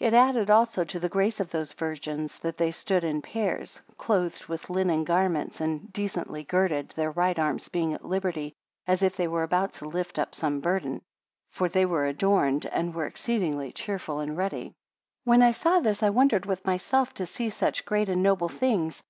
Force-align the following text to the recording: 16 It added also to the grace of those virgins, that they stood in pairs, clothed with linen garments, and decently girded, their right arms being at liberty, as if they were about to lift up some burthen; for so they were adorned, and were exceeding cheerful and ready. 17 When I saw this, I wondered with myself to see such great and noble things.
16 0.00 0.08
It 0.08 0.16
added 0.16 0.50
also 0.50 0.82
to 0.82 0.98
the 0.98 1.08
grace 1.08 1.38
of 1.38 1.52
those 1.52 1.70
virgins, 1.74 2.40
that 2.40 2.56
they 2.56 2.72
stood 2.72 3.04
in 3.04 3.22
pairs, 3.22 3.80
clothed 3.96 4.46
with 4.46 4.68
linen 4.68 5.04
garments, 5.04 5.60
and 5.60 5.92
decently 5.92 6.42
girded, 6.42 6.88
their 6.96 7.12
right 7.12 7.38
arms 7.38 7.68
being 7.68 7.94
at 7.94 8.04
liberty, 8.04 8.52
as 8.88 9.00
if 9.00 9.14
they 9.16 9.28
were 9.28 9.44
about 9.44 9.74
to 9.74 9.88
lift 9.88 10.18
up 10.18 10.34
some 10.34 10.58
burthen; 10.58 11.02
for 11.52 11.68
so 11.68 11.72
they 11.72 11.86
were 11.86 12.06
adorned, 12.08 12.66
and 12.66 12.96
were 12.96 13.06
exceeding 13.06 13.54
cheerful 13.74 14.18
and 14.18 14.36
ready. 14.36 14.74
17 14.74 14.74
When 15.22 15.40
I 15.42 15.52
saw 15.52 15.78
this, 15.78 16.02
I 16.02 16.10
wondered 16.10 16.46
with 16.46 16.66
myself 16.66 17.14
to 17.14 17.24
see 17.24 17.48
such 17.48 17.84
great 17.84 18.08
and 18.08 18.24
noble 18.24 18.48
things. 18.48 19.04